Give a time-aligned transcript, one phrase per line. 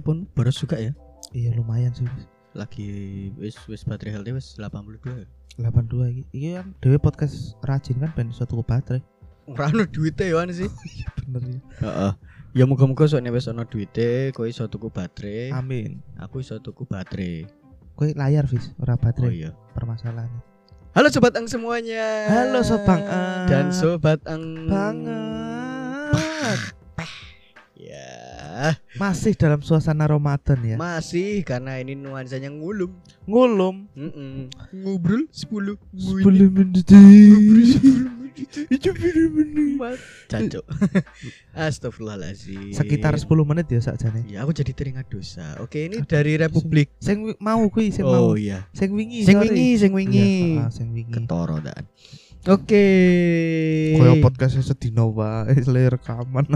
[0.00, 0.92] pun boros juga ya.
[1.30, 2.08] Iya lumayan sih.
[2.56, 2.88] Lagi
[3.38, 5.26] wis wis baterai healthy wis 82 ya.
[5.60, 6.22] 82 iki.
[6.34, 9.04] Iya kan dhewe podcast rajin kan ben tuku baterai.
[9.50, 10.70] Ora ono duite ya Wan, sih.
[11.30, 11.60] Bener ya.
[11.82, 12.12] Heeh.
[12.50, 16.02] Ya muga-muga soalnya wis ono duite kowe iso tuku baterai, Amin.
[16.18, 17.46] aku iso tuku baterai.
[17.94, 19.50] Kowe layar Fis, ora Oh baterai iya.
[19.76, 20.42] permasalahannya.
[20.90, 22.26] Halo sobat ang semuanya.
[22.26, 23.46] Halo, Sobat Ang.
[23.46, 25.14] Dan sobat ang Banget.
[27.78, 28.10] Ya,
[28.98, 30.76] Masih dalam suasana Ramadan ya.
[30.76, 32.90] masih karena ini nuansanya ngulum.
[33.24, 33.86] Ngulum.
[33.94, 34.50] Mm-mm.
[34.74, 36.86] Ngobrol 10 Sebelum menit.
[40.30, 40.64] Cancuk.
[41.56, 42.72] Astagfirullahaladzim.
[42.72, 44.24] Sekitar 10 menit ya sakjane.
[44.30, 45.58] Ya aku jadi teringat dosa.
[45.60, 46.92] Oke, ini dari Republik.
[47.02, 48.32] Sing mau kuwi sing mau.
[48.32, 48.66] Oh iya.
[48.72, 49.26] Sing wingi.
[49.26, 50.60] Sing wingi, sing wingi.
[50.72, 51.12] Sing wingi.
[51.12, 51.84] Ketoro dan.
[52.48, 52.86] Oke.
[54.00, 56.48] Koyo podcastnya sedino wae le rekaman.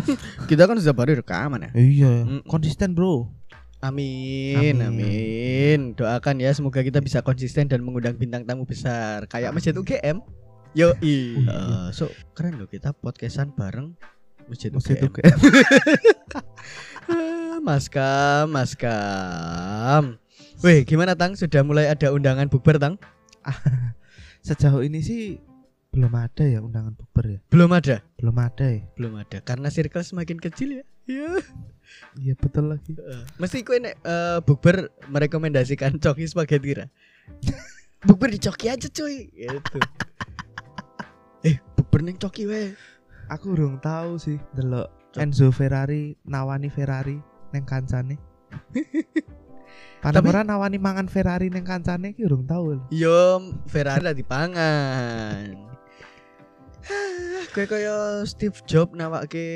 [0.48, 1.70] Kita kan sudah baru rekaman ya.
[1.76, 2.12] Iya,
[2.48, 3.28] konsisten, Bro.
[3.84, 4.76] Amin, Amin.
[4.80, 5.80] amin.
[5.92, 10.24] Doakan ya semoga kita bisa konsisten dan mengundang bintang tamu besar kayak Masjid UGM.
[10.72, 11.44] Yo, iya.
[11.44, 13.92] Eh, so keren loh kita podcastan bareng
[14.48, 15.12] Masjid Masih UGM.
[15.12, 15.12] tuh
[17.12, 20.16] Ah, Mas Kam, Mas Kam.
[20.64, 21.36] Weh, gimana Tang?
[21.36, 22.96] Sudah mulai ada undangan bukber Tang?
[24.46, 25.42] Sejauh ini sih
[25.90, 27.40] belum ada ya undangan bukber ya.
[27.50, 27.98] Belum ada.
[28.14, 28.86] Belum ada ya.
[28.94, 30.84] Belum ada karena circle semakin kecil ya.
[31.10, 31.30] Iya.
[32.14, 32.94] Iya betul lagi.
[32.94, 36.86] Eh, Mesti kowe nek eh, bukber merekomendasikan coki spaghetti ra?
[38.06, 39.34] bukber di coki aja cuy.
[39.34, 39.78] Gitu.
[41.42, 42.70] eh, bukber ning coki we.
[43.26, 44.86] Aku urung tahu sih delok
[45.18, 47.18] Enzo Ferrari nawani Ferrari
[47.50, 48.14] neng kancane.
[50.04, 52.78] Paling Tapi- ora nawani mangan Ferrari neng kancane ki urung tahu.
[52.92, 55.56] Yo, Ferrari lah dipangan.
[56.86, 59.46] Ah, Kowe kaya Steve Jobs nawake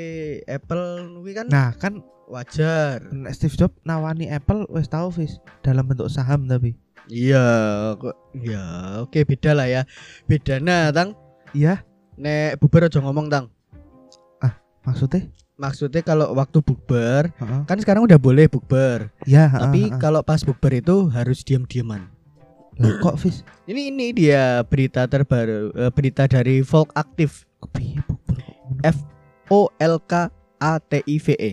[0.51, 2.99] Apple kuwi kan Nah, kan wajar.
[3.31, 6.75] Steve Jobs nawani Apple wis tahu Fis dalam bentuk saham tapi.
[7.07, 7.43] Iya,
[7.95, 8.63] kok ya
[9.03, 9.81] oke beda lah ya.
[10.27, 11.15] Beda nah, Tang.
[11.55, 11.83] Iya,
[12.19, 13.47] Nek bubar aja ngomong, Tang.
[14.81, 15.29] maksudnya?
[15.61, 17.61] Maksudnya kalau waktu bukber, Heeh.
[17.69, 19.13] kan sekarang udah boleh bukber.
[19.29, 20.01] Ya, Tapi heeh, heeh.
[20.01, 22.09] kalau pas bukber itu harus diam-diaman.
[22.81, 23.45] Lah, kok Fis?
[23.69, 27.45] Ini ini dia berita terbaru, eh, berita dari Volk Aktif.
[28.81, 28.97] F
[29.53, 31.51] O L K A T I V E.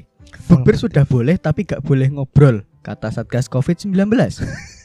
[0.49, 3.93] Bukber sudah boleh tapi gak boleh ngobrol, kata Satgas Covid-19.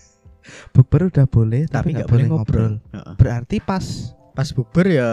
[0.75, 2.73] bukber udah boleh tapi tapi gak nggak boleh ngobrol.
[2.91, 3.13] Heeh.
[3.15, 5.09] Berarti pas Pas bukber ya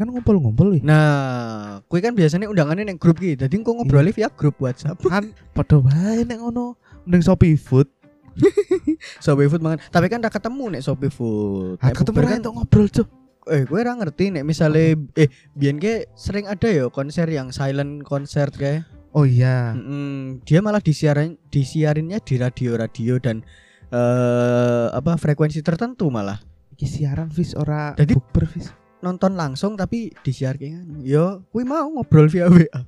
[0.00, 0.80] kan ngumpul-ngumpul wih.
[0.80, 3.36] Nah, kue kan biasanya undangannya neng grup gitu.
[3.36, 4.96] Jadi kok ngobrolnya via grup WhatsApp.
[5.04, 7.92] kan padha wae nek ngono mending Shopee Food.
[9.24, 9.84] Shopee Food mangan.
[9.92, 11.76] Tapi kan udah ketemu nek Shopee Food.
[11.78, 13.08] Nek ketemu kan, entuk ngobrol, Cuk.
[13.50, 18.04] eh gue ora ngerti nek misalnya eh biyen ke sering ada ya konser yang silent
[18.04, 18.88] concert kayak.
[19.10, 19.74] Oh iya.
[19.74, 23.42] Mm, dia malah disiarin disiarinnya di radio-radio dan
[23.90, 26.38] eh apa frekuensi tertentu malah.
[26.78, 28.70] Iki siaran Fis ora Jadi- bukber Fis.
[29.00, 31.00] Nonton langsung tapi disiarkan.
[31.00, 32.84] Yo, kuwi mau ngobrol via WA.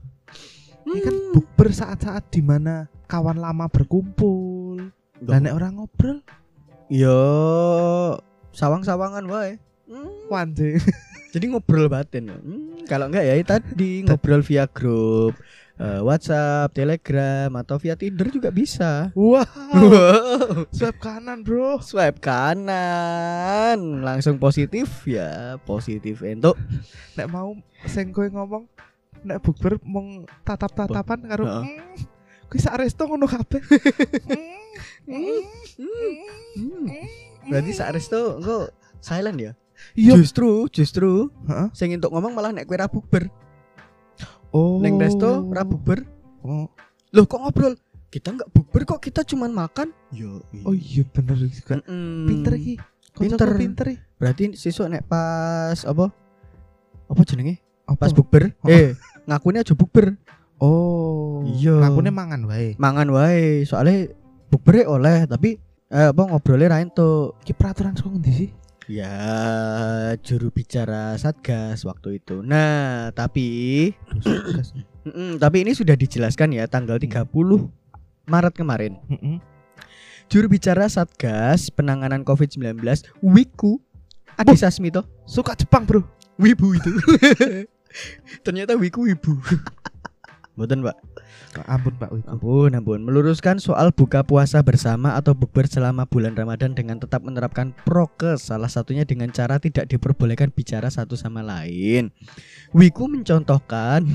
[0.83, 1.33] Ini kan Hmm.
[1.33, 4.93] bukber saat-saat di mana kawan lama berkumpul.
[5.23, 6.19] Lah nek orang ngobrol,
[6.91, 7.17] Yo
[8.53, 9.57] sawang-sawangan wae.
[9.89, 10.53] Hmm.
[11.33, 12.29] Jadi ngobrol batin.
[12.29, 15.33] Hmm, kalau enggak ya tadi ngobrol via grup
[15.77, 19.09] eh, WhatsApp, Telegram atau via Tinder juga bisa.
[19.13, 19.45] Wow.
[19.73, 20.69] Wow.
[20.69, 21.81] Swipe kanan, Bro.
[21.81, 26.57] Swipe kanan langsung positif ya positif entuk.
[27.15, 28.69] Nek mau sing kowe ngomong
[29.23, 31.63] nek bukber mong tatap-tatapan karo Heeh.
[31.63, 31.95] hmm,
[32.51, 33.63] kuwi sak resto ngono kabeh.
[35.03, 35.43] Hmm,
[36.53, 36.87] Hmm.
[37.49, 39.53] Berarti saat resto engko silent ya.
[39.99, 40.15] Iya.
[40.15, 41.69] Justru justru Heeh.
[41.75, 43.27] sing entuk ngomong malah nek kowe ra bukber.
[44.53, 44.79] Oh.
[44.79, 46.05] Neng resto ra bukber.
[46.45, 46.69] Oh.
[47.13, 47.73] Loh kok ngobrol?
[48.13, 49.89] Kita nggak bukber kok kita cuman makan.
[50.13, 50.45] Yo.
[50.69, 51.81] Oh iya bener juga.
[51.81, 52.29] Mm-mm.
[52.29, 52.75] Pinter iki.
[53.17, 53.49] Pinter.
[53.57, 53.87] Pinter.
[54.21, 56.13] Berarti sesuk nek pas apa?
[57.09, 57.65] Apa jenenge?
[57.89, 58.09] Apa?
[58.09, 58.53] Pas bukber.
[58.61, 58.69] Oh.
[58.73, 58.93] Eh,
[59.25, 60.21] ngakunya aja bukber.
[60.61, 61.41] Oh.
[61.49, 61.81] Iya.
[61.81, 62.77] Lakune mangan wae.
[62.77, 63.65] Mangan wae.
[63.65, 64.13] Soalnya
[64.53, 65.57] bukber oleh tapi
[65.89, 67.41] eh, apa ngobrolnya ra entuk.
[67.49, 68.51] Iki peraturan saka ngendi sih?
[68.91, 69.09] Ya,
[70.23, 72.41] juru bicara Satgas waktu itu.
[72.41, 73.91] Nah, tapi
[75.05, 77.27] mm-mm, tapi ini sudah dijelaskan ya tanggal 30
[78.31, 78.97] Maret kemarin.
[80.31, 82.81] Juru bicara Satgas penanganan COVID-19
[83.21, 83.83] Wiku
[84.39, 86.07] Adi Sasmito Suka Jepang, Bro.
[86.41, 86.91] Wibu itu.
[88.47, 89.37] Ternyata Wiku Wibu.
[90.57, 91.12] Mboten, Pak.
[91.69, 92.27] Ampun Pak Wiku.
[92.33, 93.01] Ampun, ampun.
[93.05, 98.49] Meluruskan soal buka puasa bersama atau bukber selama bulan Ramadan dengan tetap menerapkan prokes.
[98.49, 102.09] Salah satunya dengan cara tidak diperbolehkan bicara satu sama lain.
[102.73, 104.09] Wiku mencontohkan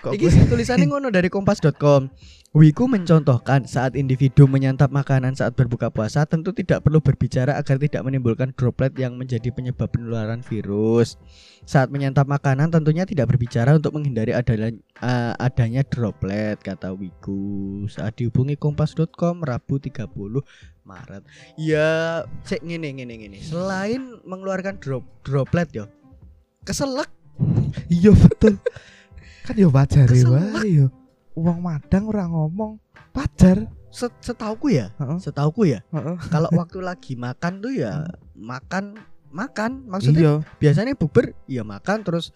[0.00, 2.08] Kok Iki tulisannya ngono dari kompas.com.
[2.50, 8.02] Wiku mencontohkan saat individu menyantap makanan saat berbuka puasa tentu tidak perlu berbicara agar tidak
[8.02, 11.14] menimbulkan droplet yang menjadi penyebab penularan virus.
[11.62, 18.18] Saat menyantap makanan tentunya tidak berbicara untuk menghindari adanya, eh, adanya droplet kata Wiku saat
[18.18, 20.42] dihubungi kompas.com Rabu 30
[20.82, 21.22] Maret.
[21.54, 23.38] Ya, cek ngene ngene ngene.
[23.46, 25.86] Selain mengeluarkan drop droplet yo.
[26.66, 27.14] Keselak
[27.86, 28.58] Iya betul.
[29.46, 30.26] kan ya wajar ya
[30.66, 30.90] yo.
[31.32, 32.78] Uang madang ora ngomong
[33.10, 33.66] wajar.
[33.90, 35.18] Set- setauku ya, Heeh.
[35.18, 35.82] setauku ya.
[36.30, 38.94] Kalau waktu lagi makan tuh ya makan
[39.28, 40.34] makan maksudnya Iya.
[40.56, 42.30] biasanya bukber ya makan terus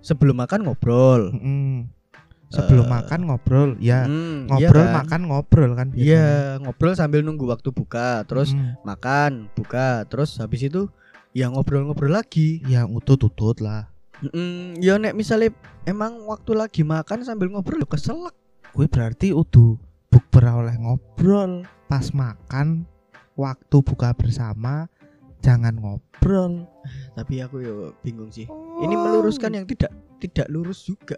[0.00, 1.88] sebelum makan ngobrol Mm-mm.
[2.48, 4.96] Sebelum Eh, makan ngobrol, ya Hmm, ngobrol iya kan?
[5.04, 6.08] makan ngobrol kan biasanya.
[6.08, 8.72] iya ngobrol sambil nunggu waktu buka terus Mm.
[8.80, 10.88] makan buka terus habis itu
[11.30, 13.92] ya ngobrol-ngobrol lagi ya utut-utut lah.
[14.18, 15.54] Mm, ya nek misalnya
[15.86, 18.34] emang waktu lagi makan sambil ngobrol keselak.
[18.74, 19.78] Gue berarti udah
[20.10, 21.62] bukber oleh ngobrol.
[21.86, 22.84] Pas makan
[23.38, 24.90] waktu buka bersama
[25.38, 26.66] jangan ngobrol.
[27.14, 27.72] tapi aku ya
[28.02, 28.50] bingung sih.
[28.82, 31.16] Ini meluruskan yang tidak tidak lurus juga.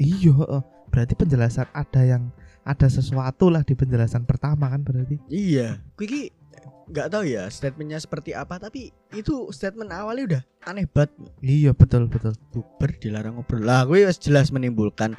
[0.00, 2.32] Iya, berarti penjelasan ada yang
[2.66, 5.20] ada sesuatu lah di penjelasan pertama kan berarti.
[5.28, 6.32] Iya, Kiki
[6.86, 11.10] nggak tahu ya statementnya seperti apa, tapi itu statement awalnya udah aneh banget.
[11.42, 12.34] Iya betul betul.
[12.54, 15.18] Bukber dilarang ngobrol lah, gue jelas menimbulkan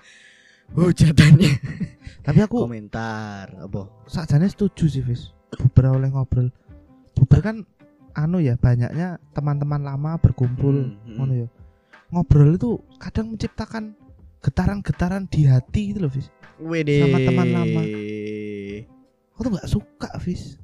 [0.76, 1.52] hujatannya
[2.28, 3.88] Tapi aku komentar apa?
[4.12, 5.32] sakjane setuju sih Fis.
[5.56, 6.52] Bukber oleh ngobrol.
[7.16, 7.64] Bukber kan
[8.12, 11.40] anu ya banyaknya teman-teman lama berkumpul Hmm, hmm.
[11.40, 11.48] ya.
[12.12, 13.96] Ngobrol itu kadang menciptakan
[14.44, 16.28] getaran-getaran di hati gitu loh Fis.
[16.60, 17.00] Wede.
[17.00, 17.82] Sama teman lama.
[19.36, 20.60] Aku tuh gak suka Fis.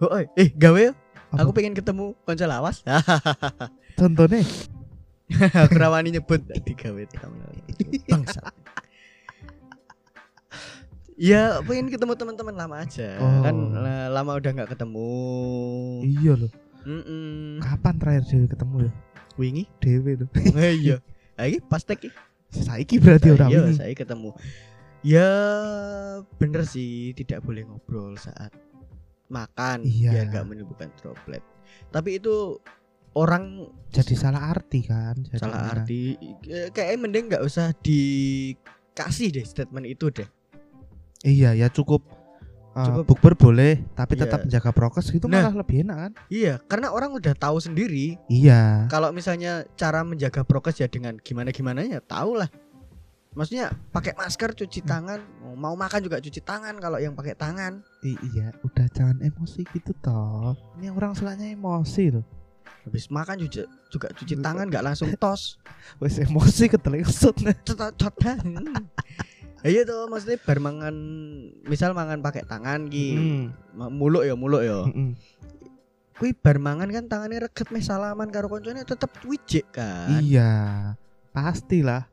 [0.00, 0.96] Oh, eh, eh, gawe yuk.
[1.30, 1.44] Apa?
[1.44, 2.80] Aku pengen ketemu konco lawas.
[4.00, 4.42] Contohnya
[5.62, 7.00] aku rawani nyebut tadi gawe.
[8.08, 8.40] Bangsa.
[11.14, 13.44] Ya pengen ketemu teman-teman lama aja Oh.
[13.44, 15.08] kan eh, lama udah nggak ketemu.
[16.02, 16.52] iya loh.
[16.80, 17.60] Mm-mm.
[17.60, 18.92] Kapan terakhir Dewi ketemu ya?
[19.36, 20.28] Wingi Dewi tuh.
[20.56, 20.96] Eh, iya.
[21.36, 22.10] Lagi pas tek iki.
[22.50, 23.74] Saiki berarti orang Iya, ini.
[23.76, 24.32] saya ketemu.
[25.00, 25.28] Ya
[26.36, 28.50] bener sih tidak boleh ngobrol saat
[29.30, 30.10] makan Iya.
[30.12, 31.40] biar nggak menimbulkan droplet.
[31.88, 32.58] Tapi itu
[33.12, 35.14] orang Jadi salah arti kan.
[35.24, 35.38] jadinya.
[35.40, 36.14] salah arti.
[36.70, 40.28] Kayaknya mending nggak usah dikasih deh statement itu deh.
[41.20, 42.02] Iya ya cukup.
[42.70, 43.02] uh, Cukup.
[43.04, 44.22] bukber boleh tapi Iya.
[44.24, 45.42] tetap menjaga prokes itu Nah.
[45.42, 46.12] malah lebih enak kan?
[46.28, 48.86] Iya, karena orang udah tahu sendiri Iya.
[48.86, 52.46] kalau misalnya cara menjaga prokes ya dengan gimana gimana ya tahu lah.
[53.30, 55.22] Maksudnya pakai masker, cuci tangan,
[55.54, 57.78] mau makan juga cuci tangan kalau yang pakai tangan.
[58.02, 60.58] I- iya, udah jangan emosi gitu toh.
[60.76, 62.26] Ini orang sukanya emosi loh.
[62.82, 65.62] Habis makan juga juga cuci tangan nggak langsung tos.
[66.02, 67.38] Wes emosi ketelengsut.
[69.60, 70.94] Iya tuh maksudnya bar mangan
[71.68, 73.08] misal mangan pakai tangan ki.
[73.12, 73.44] Mm.
[73.92, 74.88] Muluk ya muluk ya.
[74.88, 75.12] Mm-mm.
[76.16, 80.24] Kui bar mangan kan tangannya reget meh salaman karo koncone tetep wijik kan.
[80.24, 80.52] Iya.
[81.30, 82.10] Pastilah.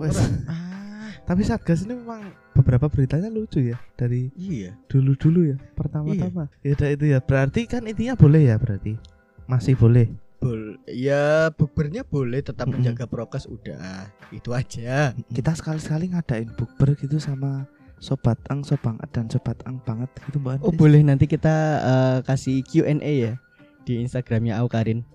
[0.00, 4.72] Ora- ah, Tapi Satgas ini memang beberapa beritanya lucu ya dari iya.
[4.88, 6.48] dulu-dulu ya pertama-tama.
[6.64, 7.18] Ya udah itu ya.
[7.20, 8.96] Berarti kan intinya boleh ya berarti.
[9.48, 10.08] Masih boleh.
[10.36, 12.84] Bol ya bukbernya boleh tetap Mm-mm.
[12.84, 14.08] menjaga prokes udah.
[14.30, 15.16] Itu aja.
[15.32, 17.64] Kita sekali-sekali ngadain bukber gitu sama
[17.96, 22.60] sobat ang sobang dan sobat ang banget gitu mbak Oh boleh nanti kita eh, kasih
[22.60, 23.32] Q&A ya
[23.88, 25.06] di Instagramnya Aukarin.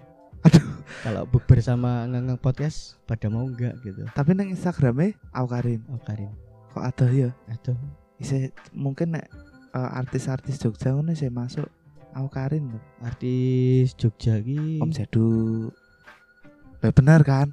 [0.41, 0.65] Aduh.
[1.01, 4.05] Kalau bukber sama ngangang podcast pada mau enggak gitu.
[4.12, 6.29] Tapi nang Instagramnya Aukarin Aukarin.
[6.71, 7.29] kok ada ya?
[7.48, 7.74] Atau
[8.15, 8.38] Bisa
[8.71, 9.25] mungkin nek
[9.71, 11.65] eh, artis-artis Jogja ngono saya masuk
[12.13, 12.83] Aukarin loh.
[13.01, 15.29] artis Jogja ki Om Jadu.
[16.81, 17.50] Lah benar kan?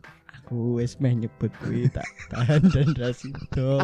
[0.49, 3.77] aku wes meh nyebut kuwi tak tahan dan rasido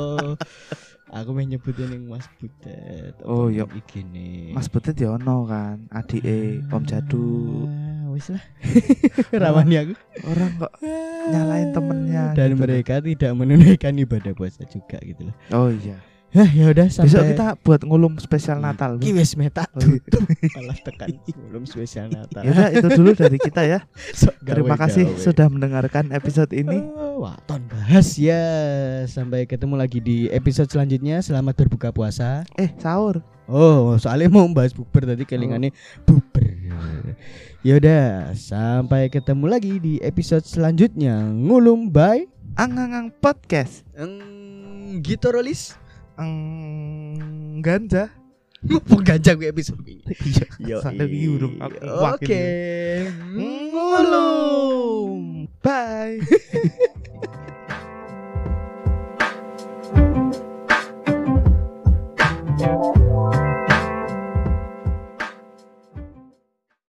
[1.12, 3.68] aku meh nyebut yang Mas Butet Oh, iya.
[3.68, 4.00] iki
[4.48, 7.68] Mas Butet ya ono kan, adike Om Jadu.
[8.14, 8.42] Wes lah
[9.42, 9.94] rawani aku
[10.24, 10.72] Orang kok
[11.26, 15.98] nyalain temennya dan gitu mereka tidak menunaikan ibadah puasa juga gitu loh Oh iya.
[16.34, 18.98] Hah, ya udah sampai Besok kita buat ngulum spesial Natal.
[18.98, 20.02] Ki wes meta Oh, iya.
[20.58, 23.86] malah tekan belum spesial Natal Ya itu dulu dari kita ya.
[24.18, 24.82] Sok Terima gawe-gawe.
[24.82, 26.82] kasih sudah mendengarkan episode ini.
[26.98, 28.42] Oh, Waton bahas ya.
[29.06, 31.22] Sampai ketemu lagi di episode selanjutnya.
[31.22, 32.42] Selamat berbuka puasa.
[32.58, 33.22] Eh, sahur.
[33.46, 35.70] Oh, soalnya mau bahas bukber tadi kelingannya
[36.02, 36.42] bukber.
[36.42, 36.53] Ya
[37.80, 41.16] udah, sampai ketemu lagi di episode selanjutnya.
[41.32, 42.28] Ngulum bye.
[42.54, 43.82] Angangang podcast.
[43.96, 45.74] Eng gitu Rolis.
[46.20, 48.12] Eng, ganja.
[48.64, 50.04] Mumpung ganja gue episode ini.
[50.60, 50.80] Iya.
[51.60, 52.44] Aku Oke.
[53.36, 55.20] Ngulum.
[55.60, 56.20] Bye.